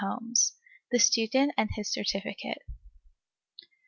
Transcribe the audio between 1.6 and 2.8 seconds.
HIS CERTIFICATE.